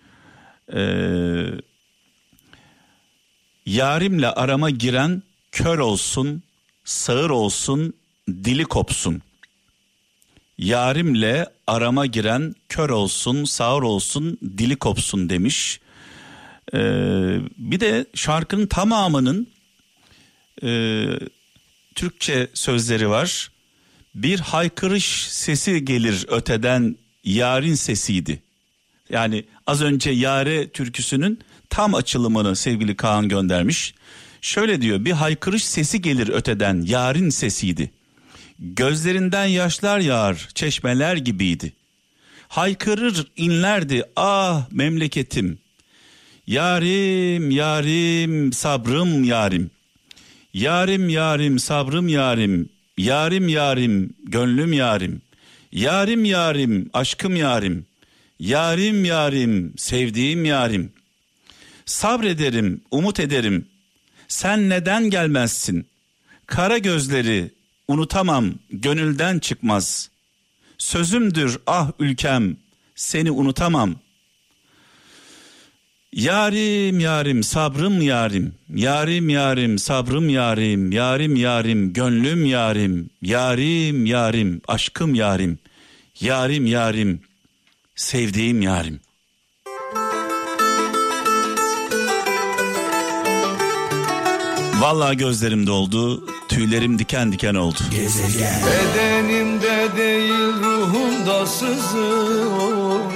E, 0.76 0.82
yarimle 3.66 4.28
arama 4.28 4.70
giren 4.70 5.24
kör 5.52 5.80
olsun, 5.80 6.44
sağır 6.86 7.30
olsun, 7.30 7.94
dili 8.28 8.64
kopsun. 8.64 9.22
Yarimle 10.58 11.50
arama 11.68 12.06
giren 12.06 12.56
kör 12.70 12.90
olsun, 12.90 13.44
sağır 13.44 13.82
olsun, 13.82 14.38
dili 14.58 14.76
kopsun 14.76 15.30
demiş. 15.30 15.80
Ee, 16.74 17.38
bir 17.58 17.80
de 17.80 18.06
şarkının 18.16 18.68
tamamının 18.68 19.48
e, 20.64 21.06
Türkçe 21.96 22.48
sözleri 22.54 23.10
var. 23.10 23.52
Bir 24.16 24.40
haykırış 24.40 25.28
sesi 25.30 25.86
gelir 25.86 26.26
öteden 26.28 26.98
yarın 27.24 27.74
sesiydi. 27.74 28.42
Yani 29.12 29.46
az 29.68 29.82
önce 29.82 30.12
Yare 30.12 30.70
türküsünün 30.70 31.40
tam 31.70 31.96
açılımını 31.96 32.56
sevgili 32.56 32.96
Kaan 32.96 33.30
göndermiş. 33.30 33.94
Şöyle 34.42 34.82
diyor 34.82 35.06
bir 35.06 35.12
haykırış 35.12 35.66
sesi 35.66 36.02
gelir 36.02 36.30
öteden 36.30 36.82
yarın 36.82 37.30
sesiydi. 37.30 37.92
Gözlerinden 38.60 39.46
yaşlar 39.46 40.00
yağar 40.00 40.50
çeşmeler 40.56 41.16
gibiydi. 41.16 41.74
Haykırır 42.48 43.28
inlerdi 43.38 44.04
ah 44.16 44.72
memleketim. 44.72 45.60
Yarim 46.48 47.52
yarim 47.52 48.54
sabrım 48.54 49.24
yarim. 49.24 49.72
Yarim 50.54 51.10
yarim 51.10 51.60
sabrım 51.60 52.08
yarim. 52.08 52.70
Yarim 52.98 53.48
yarim 53.48 54.14
gönlüm 54.24 54.74
yarim. 54.74 55.22
Yarim 55.72 56.26
yarim 56.26 56.90
aşkım 56.94 57.36
yarim. 57.36 57.86
Yarim 58.42 59.06
yarim 59.06 59.74
sevdiğim 59.78 60.46
yarim. 60.46 60.94
Sabrederim 61.86 62.82
umut 62.92 63.20
ederim. 63.20 63.66
Sen 64.28 64.70
neden 64.70 65.10
gelmezsin? 65.10 65.88
Kara 66.46 66.78
gözleri 66.78 67.52
unutamam 67.88 68.54
gönülden 68.72 69.40
çıkmaz. 69.40 70.10
Sözümdür 70.78 71.58
ah 71.68 71.92
ülkem 72.00 72.58
seni 72.96 73.32
unutamam. 73.32 73.96
Yarim 76.14 77.00
yarim 77.00 77.44
sabrım 77.44 78.02
yarim, 78.02 78.56
yarim 78.76 79.30
yarim 79.30 79.80
sabrım 79.80 80.30
yarim, 80.30 80.92
yarim 80.92 81.36
yarim 81.36 81.94
gönlüm 81.94 82.46
yarim, 82.46 83.10
yarim 83.22 84.06
yarim 84.06 84.62
aşkım 84.68 85.16
yarim, 85.16 85.60
yarim 86.20 86.66
yarim 86.66 87.22
sevdiğim 88.02 88.62
yarim. 88.62 89.00
Vallahi 94.80 95.18
gözlerim 95.18 95.68
doldu, 95.68 96.28
tüylerim 96.48 97.00
diken 97.00 97.32
diken 97.32 97.56
oldu. 97.56 97.78
Bedenimde 97.92 99.90
değil 99.98 100.54
ruhumda 100.64 101.46
oy 102.00 103.14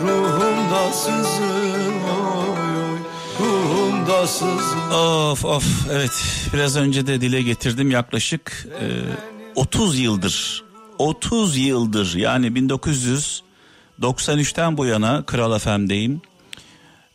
Ruhumda 0.00 0.92
oy 2.52 2.98
Ruhumda 3.40 4.26
sızır 4.26 4.92
Of 4.92 5.44
of. 5.44 5.64
Evet 5.92 6.24
biraz 6.54 6.76
önce 6.76 7.06
de 7.06 7.20
dile 7.20 7.42
getirdim. 7.42 7.90
Yaklaşık 7.90 8.66
e, 8.80 8.86
30 9.54 9.98
yıldır 9.98 10.64
30 10.98 11.56
yıldır 11.56 12.14
yani 12.14 12.54
1993'ten 14.02 14.76
bu 14.76 14.86
yana 14.86 15.26
Kral 15.26 15.58
FM'deyim. 15.58 16.20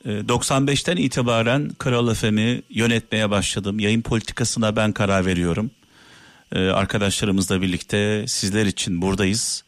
E, 0.05 0.09
95'ten 0.09 0.97
itibaren 0.97 1.69
Kral 1.69 2.13
FM'i 2.13 2.61
yönetmeye 2.69 3.29
başladım. 3.29 3.79
Yayın 3.79 4.01
politikasına 4.01 4.75
ben 4.75 4.91
karar 4.91 5.25
veriyorum. 5.25 5.71
E, 6.51 6.59
arkadaşlarımızla 6.59 7.61
birlikte 7.61 8.25
sizler 8.27 8.65
için 8.65 9.01
buradayız. 9.01 9.63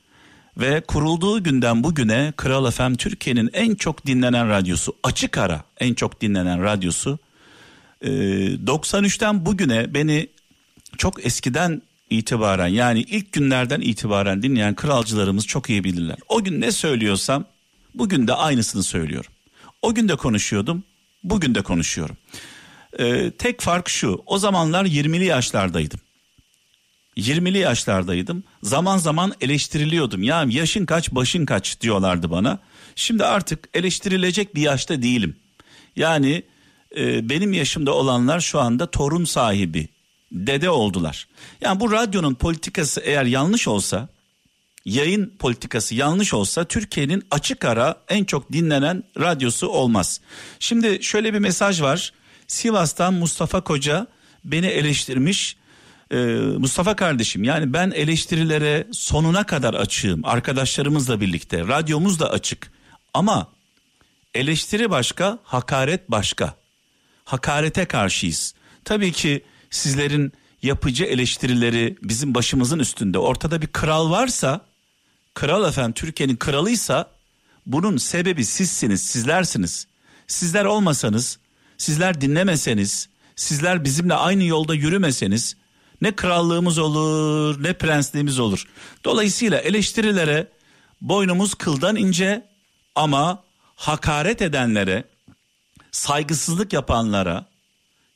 Ve 0.57 0.81
kurulduğu 0.81 1.43
günden 1.43 1.83
bugüne 1.83 2.33
Kral 2.37 2.71
FM 2.71 2.93
Türkiye'nin 2.93 3.49
en 3.53 3.75
çok 3.75 4.05
dinlenen 4.05 4.49
radyosu 4.49 4.95
açık 5.03 5.37
ara 5.37 5.63
en 5.79 5.93
çok 5.93 6.21
dinlenen 6.21 6.63
radyosu. 6.63 7.19
Ee, 8.01 8.09
93'ten 8.09 9.45
bugüne 9.45 9.93
beni 9.93 10.27
çok 10.97 11.25
eskiden 11.25 11.81
itibaren 12.09 12.67
yani 12.67 13.01
ilk 13.01 13.31
günlerden 13.31 13.81
itibaren 13.81 14.43
dinleyen 14.43 14.75
kralcılarımız 14.75 15.47
çok 15.47 15.69
iyi 15.69 15.83
bilirler. 15.83 16.17
O 16.29 16.43
gün 16.43 16.61
ne 16.61 16.71
söylüyorsam 16.71 17.45
bugün 17.95 18.27
de 18.27 18.33
aynısını 18.33 18.83
söylüyorum. 18.83 19.31
O 19.81 19.93
gün 19.95 20.09
de 20.09 20.15
konuşuyordum 20.15 20.83
bugün 21.23 21.55
de 21.55 21.61
konuşuyorum. 21.61 22.17
Ee, 22.99 23.31
tek 23.37 23.61
fark 23.61 23.89
şu 23.89 24.23
o 24.25 24.37
zamanlar 24.37 24.85
20'li 24.85 25.25
yaşlardaydım. 25.25 25.99
20'li 27.17 27.57
yaşlardaydım. 27.57 28.43
Zaman 28.63 28.97
zaman 28.97 29.33
eleştiriliyordum. 29.41 30.23
Ya 30.23 30.45
yaşın 30.49 30.85
kaç, 30.85 31.11
başın 31.11 31.45
kaç 31.45 31.81
diyorlardı 31.81 32.31
bana. 32.31 32.59
Şimdi 32.95 33.25
artık 33.25 33.69
eleştirilecek 33.73 34.55
bir 34.55 34.61
yaşta 34.61 35.01
değilim. 35.01 35.35
Yani 35.95 36.43
e, 36.97 37.29
benim 37.29 37.53
yaşımda 37.53 37.93
olanlar 37.93 38.39
şu 38.39 38.59
anda 38.59 38.91
torun 38.91 39.25
sahibi, 39.25 39.87
dede 40.31 40.69
oldular. 40.69 41.27
Yani 41.61 41.79
bu 41.79 41.91
radyonun 41.91 42.33
politikası 42.33 43.01
eğer 43.01 43.25
yanlış 43.25 43.67
olsa, 43.67 44.07
yayın 44.85 45.33
politikası 45.39 45.95
yanlış 45.95 46.33
olsa 46.33 46.65
Türkiye'nin 46.65 47.23
açık 47.31 47.65
ara 47.65 48.01
en 48.09 48.23
çok 48.23 48.51
dinlenen 48.51 49.03
radyosu 49.19 49.67
olmaz. 49.67 50.21
Şimdi 50.59 51.03
şöyle 51.03 51.33
bir 51.33 51.39
mesaj 51.39 51.81
var. 51.81 52.13
Sivas'tan 52.47 53.13
Mustafa 53.13 53.61
Koca 53.61 54.07
beni 54.43 54.67
eleştirmiş. 54.67 55.57
Ee, 56.11 56.17
Mustafa 56.57 56.95
kardeşim 56.95 57.43
yani 57.43 57.73
ben 57.73 57.91
eleştirilere 57.91 58.87
sonuna 58.91 59.45
kadar 59.45 59.73
açığım. 59.73 60.25
Arkadaşlarımızla 60.25 61.21
birlikte 61.21 61.67
radyomuz 61.67 62.19
da 62.19 62.31
açık. 62.31 62.71
Ama 63.13 63.47
eleştiri 64.33 64.89
başka, 64.89 65.39
hakaret 65.43 66.11
başka. 66.11 66.55
Hakarete 67.25 67.85
karşıyız. 67.85 68.53
Tabii 68.85 69.11
ki 69.11 69.43
sizlerin 69.69 70.33
yapıcı 70.61 71.03
eleştirileri 71.03 71.97
bizim 72.03 72.35
başımızın 72.35 72.79
üstünde. 72.79 73.19
Ortada 73.19 73.61
bir 73.61 73.67
kral 73.67 74.11
varsa, 74.11 74.61
kral 75.33 75.69
efendim 75.69 75.93
Türkiye'nin 75.93 76.35
kralıysa 76.35 77.11
bunun 77.65 77.97
sebebi 77.97 78.45
sizsiniz, 78.45 79.01
sizlersiniz. 79.01 79.87
Sizler 80.27 80.65
olmasanız, 80.65 81.39
sizler 81.77 82.21
dinlemeseniz, 82.21 83.09
sizler 83.35 83.83
bizimle 83.83 84.13
aynı 84.13 84.43
yolda 84.43 84.75
yürümeseniz 84.75 85.55
ne 86.01 86.15
krallığımız 86.15 86.77
olur, 86.77 87.63
ne 87.63 87.73
prensliğimiz 87.73 88.39
olur. 88.39 88.67
Dolayısıyla 89.03 89.57
eleştirilere 89.57 90.47
boynumuz 91.01 91.53
kıldan 91.53 91.95
ince 91.95 92.47
ama 92.95 93.43
hakaret 93.75 94.41
edenlere, 94.41 95.03
saygısızlık 95.91 96.73
yapanlara, 96.73 97.45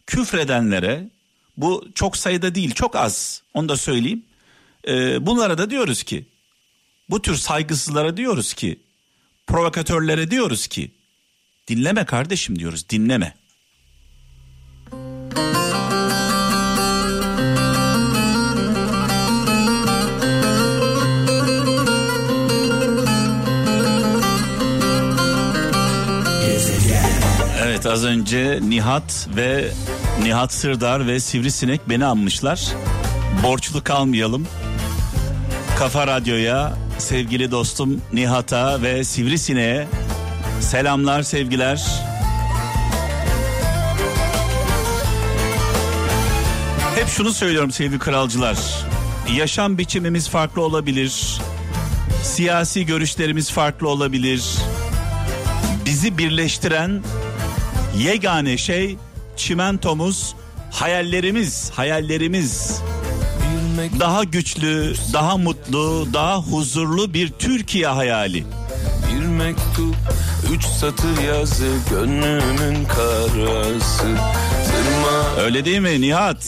küfredenlere 0.08 1.10
bu 1.58 1.88
çok 1.96 2.18
sayıda 2.18 2.56
değil 2.56 2.74
çok 2.74 2.96
az 2.96 3.42
onu 3.54 3.70
da 3.70 3.78
söyleyeyim. 3.78 4.26
Ee, 4.88 5.26
bunlara 5.26 5.58
da 5.58 5.70
diyoruz 5.70 6.04
ki 6.04 6.26
bu 7.10 7.22
tür 7.22 7.36
saygısızlara 7.36 8.18
diyoruz 8.18 8.54
ki 8.54 8.80
provokatörlere 9.48 10.32
diyoruz 10.32 10.68
ki 10.68 10.92
dinleme 11.68 12.06
kardeşim 12.06 12.60
diyoruz 12.60 12.90
dinleme. 12.90 13.36
Evet 27.64 27.86
az 27.86 28.06
önce 28.06 28.60
Nihat 28.62 29.28
ve 29.36 29.72
Nihat 30.22 30.54
Sırdar 30.54 31.08
ve 31.08 31.20
Sivrisinek 31.20 31.90
beni 31.90 32.06
anmışlar. 32.06 32.74
Borçlu 33.44 33.84
kalmayalım. 33.84 34.48
Kafa 35.80 36.08
Radyo'ya 36.08 36.74
sevgili 36.98 37.52
dostum 37.52 38.02
Nihat'a 38.14 38.82
ve 38.82 39.04
Sivrisinek'e 39.04 39.88
selamlar 40.62 41.24
sevgiler. 41.24 41.86
Hep 46.96 47.08
şunu 47.08 47.34
söylüyorum 47.34 47.72
sevgili 47.72 48.00
kralcılar. 48.00 48.58
Yaşam 49.36 49.78
biçimimiz 49.78 50.30
farklı 50.30 50.62
olabilir. 50.62 51.40
Siyasi 52.24 52.86
görüşlerimiz 52.86 53.52
farklı 53.52 53.90
olabilir. 53.90 54.44
Bizi 55.86 56.18
birleştiren 56.18 57.04
yegane 57.98 58.58
şey 58.58 58.98
çimentomuz, 59.38 60.36
hayallerimiz, 60.72 61.72
hayallerimiz. 61.76 62.82
Daha 64.00 64.24
güçlü, 64.24 64.94
daha 65.14 65.38
mutlu, 65.38 66.08
daha 66.14 66.38
huzurlu 66.38 67.14
bir 67.14 67.30
Türkiye 67.30 67.88
hayali. 67.88 68.44
Bir 69.12 69.26
mektup, 69.26 69.96
üç 70.54 70.66
satır 70.66 71.22
yazı, 71.28 71.68
gönlümün 71.90 72.86
karası. 72.86 74.04
Tırma 74.04 75.44
Öyle 75.44 75.66
değil 75.66 75.80
mi 75.80 76.02
Nihat? 76.02 76.44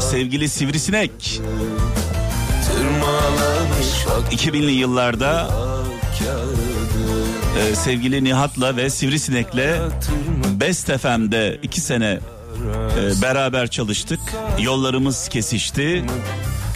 Sevgili 0.00 0.48
Sivrisinek. 0.48 1.40
tırmalamış 2.66 3.86
2000'li 4.32 4.72
yıllarda 4.72 5.50
e, 7.58 7.74
sevgili 7.74 8.24
Nihat'la 8.24 8.76
ve 8.76 8.90
Sivrisinek'le 8.90 9.80
Best 10.60 10.98
FM'de 10.98 11.58
iki 11.62 11.80
sene 11.80 12.18
e, 12.98 13.22
beraber 13.22 13.66
çalıştık. 13.68 14.20
Yollarımız 14.60 15.28
kesişti 15.28 16.04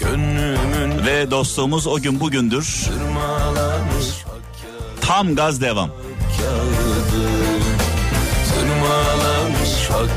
Gönlümün 0.01 1.07
ve 1.07 1.31
dostluğumuz 1.31 1.87
o 1.87 2.01
gün 2.01 2.21
bugündür. 2.21 2.87
Tam 5.01 5.35
gaz 5.35 5.61
devam. 5.61 5.90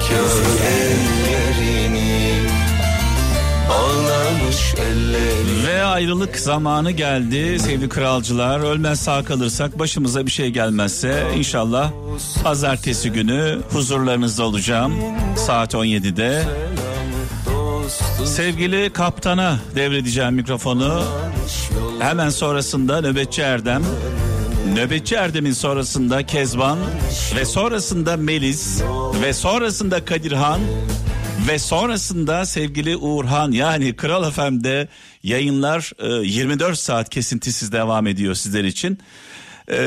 kağıdı. 0.10 1.13
Ve 5.68 5.84
ayrılık 5.84 6.40
zamanı 6.40 6.92
geldi 6.92 7.60
sevgili 7.60 7.90
kralcılar. 7.90 8.60
Ölmez 8.60 9.00
sağ 9.00 9.24
kalırsak 9.24 9.80
başımıza 9.80 10.26
bir 10.26 10.32
şey 10.32 10.50
gelmezse 10.50 11.28
inşallah 11.38 11.92
pazartesi 12.44 13.12
günü 13.12 13.60
huzurlarınızda 13.72 14.44
olacağım 14.44 14.94
saat 15.38 15.74
17'de. 15.74 16.44
Sevgili 18.26 18.90
kaptana 18.94 19.58
devredeceğim 19.76 20.34
mikrofonu. 20.34 21.04
Hemen 22.00 22.30
sonrasında 22.30 23.02
nöbetçi 23.02 23.42
Erdem. 23.42 23.84
Nöbetçi 24.76 25.16
Erdem'in 25.16 25.54
sonrasında 25.54 26.26
Kezban 26.26 26.78
ve 27.36 27.46
sonrasında 27.46 28.18
Melis 28.18 28.82
ve 29.22 29.34
sonrasında 29.34 30.06
Kadirhan 30.06 30.60
ve 31.48 31.60
sonrasında 31.60 32.46
sevgili 32.46 32.98
Uğurhan 32.98 33.52
yani 33.52 33.96
Kral 33.96 34.32
FM'de 34.32 34.88
yayınlar 35.24 35.92
e, 36.00 36.28
24 36.28 36.80
saat 36.80 37.10
kesintisiz 37.10 37.72
devam 37.72 38.08
ediyor 38.08 38.36
sizler 38.36 38.64
için. 38.64 39.00
E, 39.68 39.78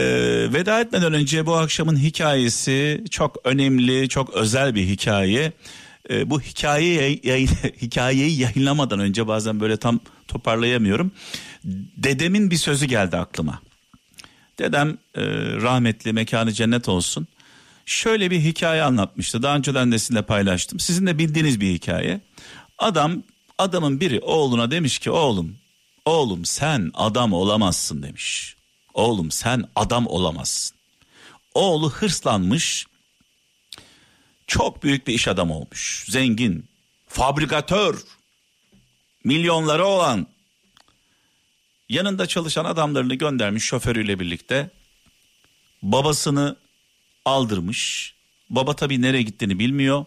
veda 0.52 0.80
etmeden 0.80 1.14
önce 1.14 1.46
bu 1.46 1.54
akşamın 1.54 1.96
hikayesi 1.96 3.04
çok 3.10 3.36
önemli, 3.44 4.08
çok 4.08 4.34
özel 4.34 4.74
bir 4.74 4.86
hikaye. 4.86 5.52
E, 6.10 6.30
bu 6.30 6.40
hikayeyi, 6.40 7.20
yayın, 7.24 7.48
hikayeyi 7.82 8.40
yayınlamadan 8.40 9.00
önce 9.00 9.26
bazen 9.26 9.60
böyle 9.60 9.76
tam 9.76 10.00
toparlayamıyorum. 10.28 11.12
Dedemin 11.96 12.50
bir 12.50 12.56
sözü 12.56 12.86
geldi 12.86 13.16
aklıma. 13.16 13.60
Dedem 14.58 14.98
e, 15.14 15.22
rahmetli 15.62 16.12
mekanı 16.12 16.52
cennet 16.52 16.88
olsun. 16.88 17.26
Şöyle 17.86 18.30
bir 18.30 18.40
hikaye 18.40 18.82
anlatmıştı. 18.82 19.42
Daha 19.42 19.56
önceden 19.56 19.92
de 19.92 19.98
sizinle 19.98 20.22
paylaştım. 20.22 20.80
Sizin 20.80 21.06
de 21.06 21.18
bildiğiniz 21.18 21.60
bir 21.60 21.72
hikaye. 21.72 22.20
Adam 22.78 23.22
adamın 23.58 24.00
biri 24.00 24.20
oğluna 24.20 24.70
demiş 24.70 24.98
ki 24.98 25.10
oğlum 25.10 25.58
oğlum 26.04 26.44
sen 26.44 26.90
adam 26.94 27.32
olamazsın 27.32 28.02
demiş. 28.02 28.56
Oğlum 28.94 29.30
sen 29.30 29.64
adam 29.76 30.06
olamazsın. 30.06 30.76
Oğlu 31.54 31.90
hırslanmış. 31.90 32.86
Çok 34.46 34.82
büyük 34.82 35.06
bir 35.06 35.14
iş 35.14 35.28
adamı 35.28 35.58
olmuş. 35.58 36.06
Zengin, 36.08 36.68
fabrikatör, 37.08 38.02
milyonları 39.24 39.86
olan 39.86 40.26
yanında 41.88 42.26
çalışan 42.26 42.64
adamlarını 42.64 43.14
göndermiş 43.14 43.64
şoförüyle 43.64 44.20
birlikte. 44.20 44.70
Babasını 45.82 46.56
aldırmış. 47.26 48.14
Baba 48.50 48.76
tabii 48.76 49.02
nereye 49.02 49.22
gittiğini 49.22 49.58
bilmiyor. 49.58 50.04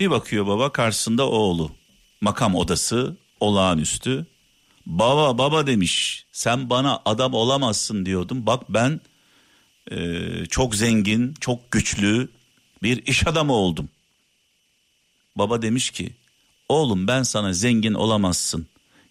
Bir 0.00 0.10
bakıyor 0.10 0.46
baba 0.46 0.72
karşısında 0.72 1.28
oğlu. 1.28 1.72
Makam 2.20 2.54
odası 2.54 3.16
olağanüstü. 3.40 4.26
Baba 4.86 5.38
baba 5.38 5.66
demiş 5.66 6.24
sen 6.32 6.70
bana 6.70 7.02
adam 7.04 7.34
olamazsın 7.34 8.06
diyordum. 8.06 8.46
Bak 8.46 8.62
ben 8.68 9.00
e, 9.90 10.46
çok 10.50 10.74
zengin 10.74 11.34
çok 11.40 11.70
güçlü 11.70 12.28
bir 12.82 13.06
iş 13.06 13.26
adamı 13.26 13.52
oldum. 13.52 13.88
Baba 15.36 15.62
demiş 15.62 15.90
ki 15.90 16.12
oğlum 16.68 17.06
ben 17.06 17.22
sana 17.22 17.52
zengin 17.52 17.94
olamazsın. 17.94 18.66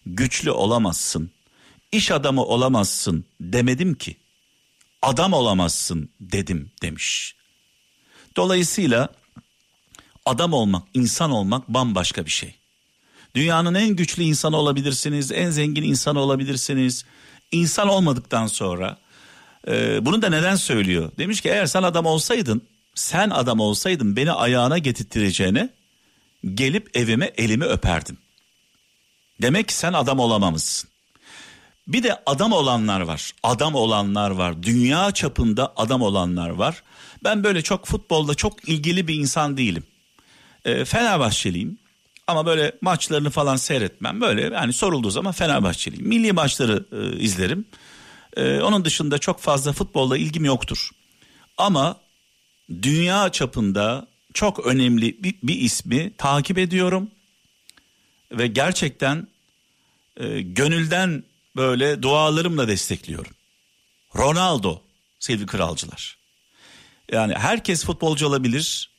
Güçlü 0.06 0.50
olamazsın. 0.50 1.30
iş 1.92 2.10
adamı 2.10 2.44
olamazsın 2.44 3.24
demedim 3.40 3.94
ki 3.94 4.16
adam 5.02 5.32
olamazsın 5.32 6.10
dedim 6.20 6.70
demiş. 6.82 7.34
Dolayısıyla 8.36 9.08
adam 10.26 10.52
olmak, 10.52 10.82
insan 10.94 11.30
olmak 11.30 11.68
bambaşka 11.68 12.26
bir 12.26 12.30
şey. 12.30 12.54
Dünyanın 13.34 13.74
en 13.74 13.88
güçlü 13.88 14.22
insanı 14.22 14.56
olabilirsiniz, 14.56 15.32
en 15.32 15.50
zengin 15.50 15.82
insanı 15.82 16.20
olabilirsiniz. 16.20 17.04
İnsan 17.52 17.88
olmadıktan 17.88 18.46
sonra 18.46 18.98
e, 19.68 20.06
bunu 20.06 20.22
da 20.22 20.28
neden 20.28 20.56
söylüyor? 20.56 21.12
Demiş 21.18 21.40
ki 21.40 21.48
eğer 21.48 21.66
sen 21.66 21.82
adam 21.82 22.06
olsaydın, 22.06 22.62
sen 22.94 23.30
adam 23.30 23.60
olsaydın 23.60 24.16
beni 24.16 24.32
ayağına 24.32 24.78
getirtireceğine 24.78 25.68
gelip 26.54 26.96
evime 26.96 27.32
elimi 27.36 27.64
öperdin. 27.64 28.18
Demek 29.42 29.68
ki 29.68 29.74
sen 29.74 29.92
adam 29.92 30.18
olamamışsın. 30.18 30.91
Bir 31.86 32.02
de 32.02 32.22
adam 32.26 32.52
olanlar 32.52 33.00
var. 33.00 33.32
Adam 33.42 33.74
olanlar 33.74 34.30
var. 34.30 34.62
Dünya 34.62 35.12
çapında 35.12 35.72
adam 35.76 36.02
olanlar 36.02 36.50
var. 36.50 36.82
Ben 37.24 37.44
böyle 37.44 37.62
çok 37.62 37.86
futbolda 37.86 38.34
çok 38.34 38.68
ilgili 38.68 39.08
bir 39.08 39.14
insan 39.14 39.56
değilim. 39.56 39.84
E, 40.64 40.84
Fenerbahçeliyim. 40.84 41.78
Ama 42.26 42.46
böyle 42.46 42.72
maçlarını 42.80 43.30
falan 43.30 43.56
seyretmem. 43.56 44.20
Böyle 44.20 44.54
yani 44.54 44.72
sorulduğu 44.72 45.10
zaman 45.10 45.32
Fenerbahçeliyim. 45.32 46.08
Milli 46.08 46.32
maçları 46.32 46.84
e, 46.92 47.20
izlerim. 47.20 47.64
E, 48.36 48.60
onun 48.60 48.84
dışında 48.84 49.18
çok 49.18 49.40
fazla 49.40 49.72
futbolla 49.72 50.16
ilgim 50.16 50.44
yoktur. 50.44 50.90
Ama 51.58 51.96
dünya 52.82 53.32
çapında 53.32 54.06
çok 54.34 54.66
önemli 54.66 55.22
bir, 55.22 55.34
bir 55.42 55.60
ismi 55.60 56.12
takip 56.18 56.58
ediyorum. 56.58 57.10
Ve 58.32 58.46
gerçekten 58.46 59.26
e, 60.16 60.40
gönülden 60.40 61.24
böyle 61.56 62.02
dualarımla 62.02 62.68
destekliyorum. 62.68 63.32
Ronaldo 64.16 64.82
sevgili 65.18 65.46
kralcılar. 65.46 66.18
Yani 67.12 67.34
herkes 67.34 67.84
futbolcu 67.84 68.26
olabilir 68.26 68.90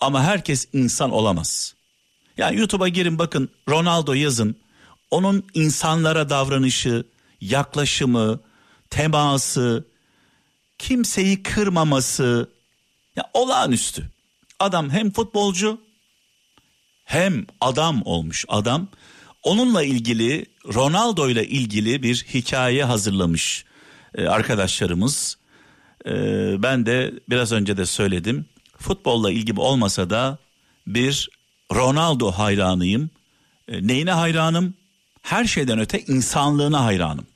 ama 0.00 0.22
herkes 0.22 0.68
insan 0.72 1.10
olamaz. 1.10 1.74
Yani 2.36 2.56
YouTube'a 2.58 2.88
girin 2.88 3.18
bakın 3.18 3.50
Ronaldo 3.68 4.12
yazın. 4.12 4.56
Onun 5.10 5.46
insanlara 5.54 6.30
davranışı, 6.30 7.04
yaklaşımı, 7.40 8.40
teması, 8.90 9.84
kimseyi 10.78 11.42
kırmaması 11.42 12.50
ya 13.16 13.30
olağanüstü. 13.34 14.10
Adam 14.58 14.90
hem 14.90 15.10
futbolcu 15.10 15.80
hem 17.04 17.46
adam 17.60 18.02
olmuş 18.04 18.44
adam. 18.48 18.88
Onunla 19.42 19.84
ilgili 19.84 20.46
Ronaldo 20.74 21.28
ile 21.28 21.46
ilgili 21.46 22.02
bir 22.02 22.26
hikaye 22.34 22.84
hazırlamış 22.84 23.64
e, 24.14 24.26
arkadaşlarımız. 24.26 25.36
E, 26.06 26.12
ben 26.62 26.86
de 26.86 27.14
biraz 27.30 27.52
önce 27.52 27.76
de 27.76 27.86
söyledim. 27.86 28.46
Futbolla 28.78 29.30
ilgim 29.30 29.58
olmasa 29.58 30.10
da 30.10 30.38
bir 30.86 31.30
Ronaldo 31.74 32.32
hayranıyım. 32.32 33.10
E, 33.68 33.86
neyine 33.86 34.12
hayranım? 34.12 34.74
Her 35.22 35.44
şeyden 35.44 35.78
öte 35.78 36.00
insanlığına 36.00 36.84
hayranım. 36.84 37.26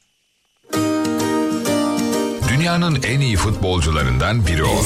Dünyanın 2.48 3.02
en 3.02 3.20
iyi 3.20 3.36
futbolcularından 3.36 4.46
biri 4.46 4.64
o. 4.64 4.82